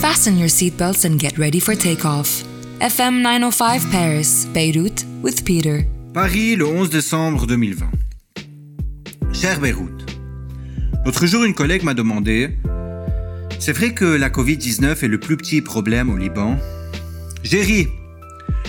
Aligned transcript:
Fasten 0.00 0.38
your 0.38 0.48
seatbelts 0.48 1.04
and 1.04 1.18
get 1.18 1.36
ready 1.36 1.60
for 1.60 1.76
takeoff. 1.76 2.42
FM 2.80 3.20
905 3.20 3.90
Paris, 3.90 4.46
Beirut, 4.54 5.04
with 5.22 5.44
Peter. 5.44 5.84
Paris, 6.14 6.56
le 6.56 6.64
11 6.64 6.88
décembre 6.88 7.46
2020. 7.46 7.86
Cher 9.34 9.60
Beyrouth, 9.60 10.16
l'autre 11.04 11.26
jour, 11.26 11.44
une 11.44 11.52
collègue 11.52 11.82
m'a 11.82 11.92
demandé 11.92 12.56
C'est 13.58 13.72
vrai 13.72 13.92
que 13.92 14.06
la 14.06 14.30
Covid-19 14.30 15.04
est 15.04 15.06
le 15.06 15.20
plus 15.20 15.36
petit 15.36 15.60
problème 15.60 16.08
au 16.08 16.16
Liban? 16.16 16.56
J'ai 17.42 17.60
ri. 17.60 17.88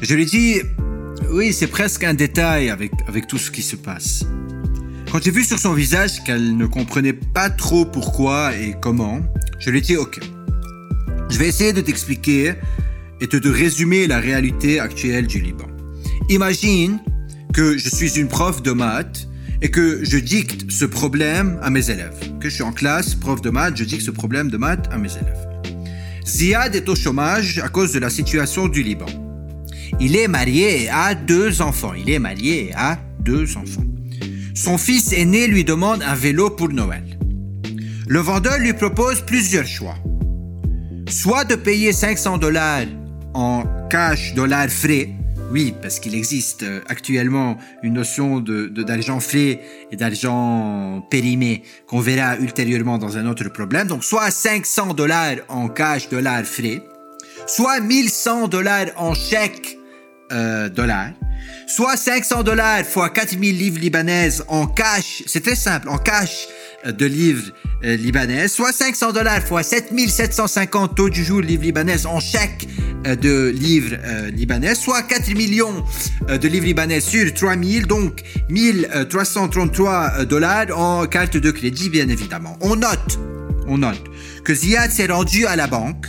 Je 0.00 0.14
lui 0.14 0.22
ai 0.22 0.26
dit 0.26 0.62
Oui, 1.30 1.52
c'est 1.52 1.66
presque 1.66 2.04
un 2.04 2.14
détail 2.14 2.70
avec, 2.70 2.92
avec 3.06 3.26
tout 3.26 3.36
ce 3.36 3.50
qui 3.50 3.60
se 3.60 3.76
passe. 3.76 4.24
Quand 5.12 5.22
j'ai 5.22 5.30
vu 5.30 5.44
sur 5.44 5.58
son 5.58 5.74
visage 5.74 6.24
qu'elle 6.24 6.56
ne 6.56 6.64
comprenait 6.64 7.12
pas 7.12 7.50
trop 7.50 7.84
pourquoi 7.84 8.56
et 8.56 8.74
comment, 8.80 9.20
je 9.58 9.68
lui 9.68 9.78
ai 9.78 9.82
dit 9.82 9.96
Ok, 9.98 10.20
je 11.30 11.38
vais 11.38 11.48
essayer 11.48 11.72
de 11.72 11.80
t'expliquer 11.80 12.54
et 13.20 13.26
de 13.26 13.38
te 13.38 13.48
résumer 13.48 14.06
la 14.06 14.18
réalité 14.18 14.80
actuelle 14.80 15.26
du 15.26 15.40
Liban. 15.40 15.66
Imagine 16.28 16.98
que 17.52 17.76
je 17.76 17.88
suis 17.88 18.18
une 18.18 18.28
prof 18.28 18.62
de 18.62 18.72
maths 18.72 19.28
et 19.60 19.70
que 19.70 20.04
je 20.04 20.18
dicte 20.18 20.70
ce 20.70 20.84
problème 20.84 21.58
à 21.62 21.70
mes 21.70 21.90
élèves. 21.90 22.18
Que 22.40 22.48
je 22.48 22.54
suis 22.54 22.62
en 22.62 22.72
classe, 22.72 23.14
prof 23.14 23.40
de 23.40 23.50
maths, 23.50 23.76
je 23.76 23.84
dicte 23.84 24.02
ce 24.02 24.10
problème 24.10 24.50
de 24.50 24.56
maths 24.56 24.88
à 24.92 24.98
mes 24.98 25.10
élèves. 25.10 25.48
Ziad 26.26 26.74
est 26.74 26.88
au 26.88 26.94
chômage 26.94 27.58
à 27.58 27.68
cause 27.68 27.92
de 27.92 27.98
la 27.98 28.10
situation 28.10 28.68
du 28.68 28.82
Liban. 28.82 29.06
Il 30.00 30.16
est 30.16 30.28
marié 30.28 30.88
a 30.90 31.14
deux 31.14 31.62
enfants. 31.62 31.94
Il 31.94 32.10
est 32.10 32.18
marié 32.18 32.72
a 32.76 32.98
deux 33.20 33.56
enfants. 33.56 33.84
Son 34.54 34.78
fils 34.78 35.12
aîné 35.12 35.46
lui 35.46 35.64
demande 35.64 36.02
un 36.02 36.14
vélo 36.14 36.50
pour 36.50 36.68
Noël. 36.68 37.18
Le 38.06 38.20
vendeur 38.20 38.58
lui 38.58 38.72
propose 38.72 39.20
plusieurs 39.22 39.66
choix. 39.66 39.96
Soit 41.10 41.44
de 41.44 41.54
payer 41.54 41.92
500 41.92 42.38
dollars 42.38 42.86
en 43.32 43.64
cash, 43.88 44.34
dollars 44.34 44.68
frais, 44.68 45.08
oui, 45.50 45.74
parce 45.80 45.98
qu'il 46.00 46.14
existe 46.14 46.62
euh, 46.62 46.80
actuellement 46.88 47.56
une 47.82 47.94
notion 47.94 48.40
de 48.40 48.66
d'argent 48.66 49.18
frais 49.18 49.60
et 49.90 49.96
d'argent 49.96 51.06
périmé 51.10 51.62
qu'on 51.86 52.00
verra 52.00 52.36
ultérieurement 52.36 52.98
dans 52.98 53.16
un 53.16 53.26
autre 53.26 53.48
problème. 53.48 53.86
Donc 53.86 54.04
soit 54.04 54.30
500 54.30 54.92
dollars 54.92 55.36
en 55.48 55.68
cash, 55.68 56.10
dollars 56.10 56.44
frais, 56.44 56.82
soit 57.46 57.80
1100 57.80 58.48
dollars 58.48 58.86
en 58.96 59.14
chèque 59.14 59.78
euh, 60.32 60.68
dollars, 60.68 61.12
soit 61.66 61.96
500 61.96 62.42
dollars 62.42 62.84
fois 62.84 63.08
4000 63.08 63.56
livres 63.56 63.80
libanaises 63.80 64.44
en 64.48 64.66
cash. 64.66 65.22
C'est 65.26 65.42
très 65.42 65.56
simple, 65.56 65.88
en 65.88 65.96
cash 65.96 66.48
de 66.86 67.06
livres 67.06 67.52
euh, 67.84 67.96
libanaises, 67.96 68.52
soit 68.52 68.72
500 68.72 69.12
dollars 69.12 69.42
fois 69.42 69.62
7750 69.62 70.94
taux 70.94 71.08
du 71.08 71.24
jour 71.24 71.40
livres 71.40 71.64
libanaises 71.64 72.06
en 72.06 72.20
chèque 72.20 72.68
euh, 73.06 73.14
de 73.14 73.48
livres 73.48 73.96
euh, 74.04 74.30
libanais, 74.30 74.74
soit 74.74 75.02
4 75.02 75.32
millions 75.34 75.84
euh, 76.28 76.36
de 76.36 76.48
livres 76.48 76.66
libanais 76.66 77.00
sur 77.00 77.32
3000, 77.32 77.86
donc 77.86 78.22
1333 78.48 80.24
dollars 80.24 80.66
en 80.76 81.06
carte 81.06 81.36
de 81.36 81.50
crédit, 81.52 81.90
bien 81.90 82.08
évidemment. 82.08 82.56
On 82.60 82.74
note, 82.74 83.18
on 83.68 83.78
note 83.78 84.02
que 84.44 84.52
Ziad 84.52 84.90
s'est 84.90 85.06
rendu 85.06 85.46
à 85.46 85.54
la 85.54 85.68
banque, 85.68 86.06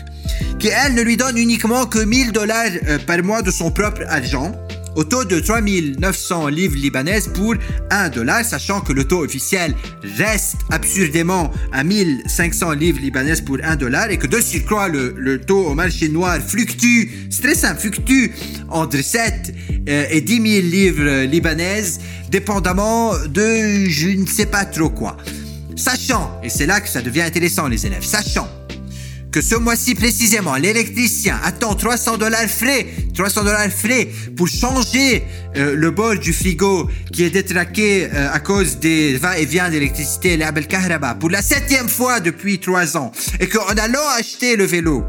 qu'elle 0.57 0.95
ne 0.95 1.01
lui 1.03 1.15
donne 1.15 1.37
uniquement 1.37 1.85
que 1.85 1.99
1000 1.99 2.31
dollars 2.31 2.71
par 3.05 3.21
mois 3.23 3.43
de 3.43 3.51
son 3.51 3.69
propre 3.69 4.01
argent, 4.07 4.55
au 4.95 5.03
taux 5.03 5.23
de 5.23 5.39
3900 5.39 6.47
livres 6.47 6.75
libanaises 6.75 7.27
pour 7.27 7.55
1 7.91 8.09
dollar, 8.09 8.43
sachant 8.43 8.81
que 8.81 8.93
le 8.93 9.03
taux 9.03 9.23
officiel 9.23 9.75
reste 10.17 10.57
absurdément 10.69 11.51
à 11.71 11.83
1500 11.83 12.71
livres 12.73 12.99
libanaises 12.99 13.41
pour 13.41 13.57
1 13.63 13.75
dollar 13.75 14.09
et 14.09 14.17
que 14.17 14.27
de 14.27 14.39
surcroît 14.39 14.87
le, 14.87 15.13
le 15.17 15.41
taux 15.41 15.65
au 15.67 15.75
marché 15.75 16.09
noir 16.09 16.39
fluctue, 16.39 17.09
c'est 17.29 17.79
fluctue 17.79 18.31
entre 18.69 19.01
7 19.01 19.53
euh, 19.87 20.05
et 20.09 20.21
10 20.21 20.33
000 20.35 20.67
livres 20.67 21.23
libanaises, 21.25 21.99
dépendamment 22.29 23.13
de 23.27 23.85
je 23.89 24.09
ne 24.09 24.25
sais 24.25 24.45
pas 24.45 24.65
trop 24.65 24.89
quoi. 24.89 25.17
Sachant, 25.75 26.39
et 26.43 26.49
c'est 26.49 26.65
là 26.65 26.81
que 26.81 26.89
ça 26.89 27.01
devient 27.01 27.21
intéressant 27.21 27.67
les 27.67 27.85
élèves, 27.85 28.03
sachant 28.03 28.47
que 29.31 29.41
ce 29.41 29.55
mois-ci 29.55 29.93
précisément, 29.95 30.55
l'électricien 30.55 31.39
attend 31.43 31.75
300 31.75 32.17
dollars 32.17 32.49
frais, 32.49 32.87
300 33.19 33.43
dollars 33.43 33.69
frais 33.69 34.07
pour 34.37 34.47
changer 34.47 35.23
euh, 35.57 35.75
le 35.75 35.91
bol 35.91 36.19
du 36.19 36.31
frigo 36.31 36.89
qui 37.11 37.25
est 37.25 37.29
détraqué 37.29 38.05
euh, 38.05 38.31
à 38.31 38.39
cause 38.39 38.79
des 38.79 39.17
va-et-vient 39.17 39.69
d'électricité, 39.69 40.39
pour 41.19 41.29
la 41.29 41.41
septième 41.41 41.89
fois 41.89 42.21
depuis 42.21 42.59
trois 42.59 42.95
ans, 42.95 43.11
et 43.41 43.49
qu'en 43.49 43.67
allant 43.75 44.07
acheter 44.17 44.55
le 44.55 44.63
vélo, 44.63 45.03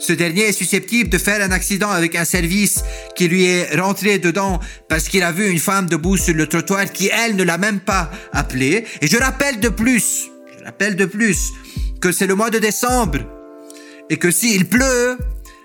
ce 0.00 0.12
dernier 0.12 0.48
est 0.48 0.52
susceptible 0.52 1.10
de 1.10 1.16
faire 1.16 1.40
un 1.42 1.52
accident 1.52 1.90
avec 1.90 2.16
un 2.16 2.24
service 2.24 2.82
qui 3.14 3.28
lui 3.28 3.44
est 3.44 3.80
rentré 3.80 4.18
dedans 4.18 4.58
parce 4.88 5.08
qu'il 5.08 5.22
a 5.22 5.30
vu 5.30 5.48
une 5.48 5.60
femme 5.60 5.86
debout 5.86 6.16
sur 6.16 6.34
le 6.34 6.48
trottoir 6.48 6.90
qui, 6.90 7.08
elle, 7.08 7.36
ne 7.36 7.44
l'a 7.44 7.56
même 7.56 7.78
pas 7.78 8.10
appelé. 8.32 8.84
Et 9.00 9.06
je 9.06 9.16
rappelle 9.16 9.60
de 9.60 9.68
plus, 9.68 10.24
je 10.58 10.64
rappelle 10.64 10.96
de 10.96 11.04
plus, 11.04 11.52
que 12.00 12.10
c'est 12.10 12.26
le 12.26 12.34
mois 12.34 12.50
de 12.50 12.58
décembre 12.58 13.20
et 14.10 14.16
que 14.16 14.32
s'il 14.32 14.68
pleut, 14.68 15.16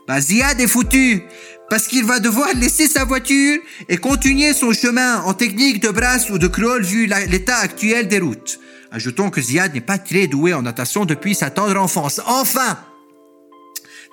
bah 0.08 0.22
Ziad 0.22 0.60
est 0.62 0.68
foutu. 0.68 1.24
Parce 1.70 1.88
qu'il 1.88 2.04
va 2.04 2.20
devoir 2.20 2.50
laisser 2.56 2.88
sa 2.88 3.06
voiture 3.06 3.60
et 3.88 3.98
continuer 3.98 4.54
son 4.54 4.74
chemin 4.74 5.22
en 5.22 5.34
technique 5.34 5.82
de 5.82 5.90
brasse 5.90 6.30
ou 6.30 6.40
de 6.40 6.48
crawl 6.48 6.84
vu 6.84 7.06
l'état 7.06 7.58
actuel 7.58 8.08
des 8.08 8.20
routes. 8.20 8.60
Ajoutons 8.92 9.30
que 9.30 9.40
Ziad 9.40 9.74
n'est 9.76 9.82
pas 9.82 10.00
très 10.00 10.26
doué 10.26 10.54
en 10.54 10.64
natation 10.64 11.06
depuis 11.06 11.36
sa 11.36 11.52
tendre 11.52 11.80
enfance. 11.80 12.20
Enfin, 12.26 12.80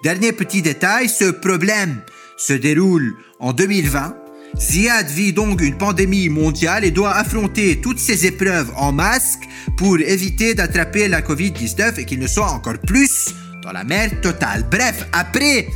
dernier 0.02 0.32
petit 0.32 0.60
détail, 0.60 1.08
ce 1.08 1.24
problème 1.24 2.02
se 2.36 2.52
déroule 2.52 3.14
en 3.40 3.54
2020. 3.54 4.16
Ziad 4.58 5.08
vit 5.08 5.32
donc 5.32 5.62
une 5.62 5.78
pandémie 5.78 6.28
mondiale 6.28 6.84
et 6.84 6.90
doit 6.90 7.14
affronter 7.14 7.80
toutes 7.80 7.98
ces 7.98 8.26
épreuves 8.26 8.70
en 8.76 8.92
masque 8.92 9.42
pour 9.78 9.98
éviter 9.98 10.54
d'attraper 10.54 11.08
la 11.08 11.22
Covid-19 11.22 12.00
et 12.00 12.04
qu'il 12.04 12.18
ne 12.18 12.26
soit 12.26 12.50
encore 12.50 12.78
plus 12.78 13.34
dans 13.62 13.72
la 13.72 13.84
merde 13.84 14.20
totale. 14.20 14.66
Bref, 14.70 15.06
après, 15.12 15.68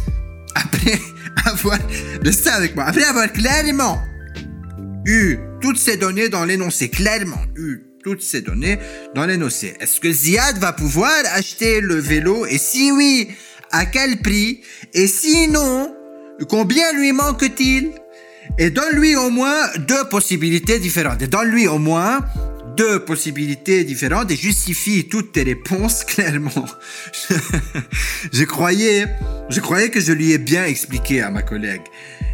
après 0.54 0.98
avoir, 1.44 1.78
restez 2.24 2.50
avec 2.50 2.74
moi, 2.74 2.84
après 2.84 3.04
avoir 3.04 3.30
clairement 3.32 4.00
eu 5.06 5.38
toutes 5.60 5.78
ces 5.78 5.96
données 5.96 6.28
dans 6.28 6.44
l'énoncé, 6.44 6.88
clairement 6.88 7.42
eu 7.56 7.82
toutes 8.02 8.22
ces 8.22 8.40
données 8.40 8.78
dans 9.14 9.26
l'énoncé, 9.26 9.74
est-ce 9.80 10.00
que 10.00 10.10
Ziad 10.10 10.58
va 10.58 10.72
pouvoir 10.72 11.12
acheter 11.34 11.80
le 11.80 11.96
vélo? 11.96 12.46
Et 12.46 12.58
si 12.58 12.90
oui, 12.92 13.28
à 13.70 13.86
quel 13.86 14.18
prix? 14.18 14.62
Et 14.94 15.06
sinon, 15.06 15.94
combien 16.48 16.92
lui 16.92 17.12
manque-t-il? 17.12 17.90
Et 18.58 18.70
donne-lui 18.70 19.16
au 19.16 19.30
moins 19.30 19.68
deux 19.86 20.04
possibilités 20.08 20.78
différentes. 20.78 21.22
Et 21.22 21.26
donne-lui 21.26 21.68
au 21.68 21.78
moins 21.78 22.20
deux 22.76 23.00
possibilités 23.00 23.84
différentes 23.84 24.30
et 24.30 24.36
justifie 24.36 25.06
toutes 25.08 25.32
tes 25.32 25.42
réponses 25.42 26.04
clairement. 26.06 26.64
je 28.32 28.44
croyais, 28.44 29.06
je 29.50 29.60
croyais 29.60 29.90
que 29.90 30.00
je 30.00 30.12
lui 30.12 30.32
ai 30.32 30.38
bien 30.38 30.64
expliqué 30.64 31.20
à 31.20 31.30
ma 31.30 31.42
collègue 31.42 31.82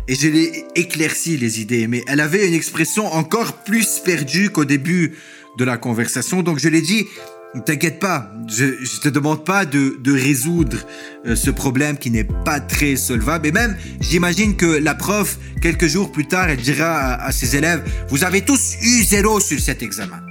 et 0.09 0.15
je 0.15 0.29
l'ai 0.29 0.65
éclairci 0.75 1.37
les 1.37 1.61
idées, 1.61 1.87
mais 1.87 2.05
elle 2.07 2.21
avait 2.21 2.47
une 2.47 2.55
expression 2.55 3.07
encore 3.13 3.65
plus 3.65 4.01
perdue 4.05 4.51
qu'au 4.51 4.65
début 4.65 5.15
de 5.59 5.65
la 5.65 5.79
conversation, 5.79 6.43
donc 6.43 6.59
je 6.59 6.69
l'ai 6.69 6.83
dit, 6.83 7.07
ne 7.55 7.61
t'inquiète 7.61 7.99
pas, 7.99 8.31
je, 8.49 8.65
ne 8.65 9.01
te 9.03 9.09
demande 9.09 9.45
pas 9.45 9.65
de, 9.65 9.97
résoudre 10.13 10.77
euh, 11.27 11.35
ce 11.35 11.51
problème 11.51 11.97
qui 11.97 12.11
n'est 12.11 12.25
pas 12.25 12.61
très 12.61 12.97
solvable. 12.97 13.47
Et 13.47 13.53
même, 13.53 13.77
j'imagine 14.01 14.57
que 14.57 14.67
la 14.67 14.95
prof, 14.95 15.39
quelques 15.63 15.87
jours 15.87 16.13
plus 16.13 16.27
tard, 16.27 16.51
elle 16.51 16.61
dira 16.61 17.15
à 17.15 17.33
ses 17.33 17.57
élèves, 17.57 17.83
vous 18.09 18.25
avez 18.25 18.43
tous 18.43 18.77
eu 18.83 19.03
zéro 19.05 19.41
sur 19.41 19.59
cet 19.59 19.83
examen. 19.83 20.26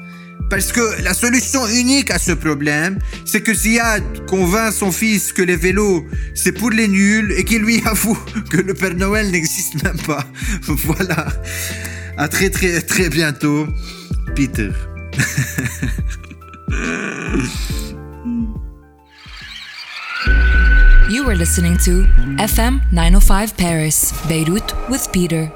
Parce 0.50 0.72
que 0.72 1.01
la 1.01 1.13
solution 1.13 1.68
unique 1.68 2.12
à 2.12 2.19
ce 2.19 2.31
problème, 2.31 3.00
c'est 3.25 3.41
que 3.41 3.53
Ziad 3.53 4.03
convainc 4.28 4.73
son 4.73 4.91
fils 4.91 5.34
que 5.34 5.41
les 5.41 5.56
vélos, 5.56 6.06
c'est 6.36 6.51
pour 6.51 6.69
les 6.69 6.88
nuls 6.88 7.33
et 7.38 7.44
qu'il 7.44 7.63
lui 7.63 7.81
avoue 7.86 8.18
que 8.50 8.57
le 8.57 8.74
Père 8.74 8.95
Noël 8.95 9.31
n'existe 9.31 9.83
même 9.83 10.00
pas. 10.06 10.25
Voilà. 10.68 11.27
À 12.18 12.27
très 12.27 12.50
très 12.50 12.81
très 12.81 13.10
bientôt, 13.10 13.68
Peter. 14.36 14.69
You 21.07 21.24
were 21.24 21.36
listening 21.36 21.77
to 21.86 22.04
FM 22.39 22.81
905 22.92 23.56
Paris, 23.56 24.12
Beirut 24.27 24.74
with 24.89 25.07
Peter. 25.12 25.51